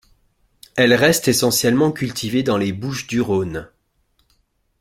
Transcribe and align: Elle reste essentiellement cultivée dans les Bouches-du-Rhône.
Elle 0.75 0.95
reste 0.95 1.27
essentiellement 1.27 1.91
cultivée 1.91 2.41
dans 2.41 2.57
les 2.57 2.71
Bouches-du-Rhône. 2.73 3.69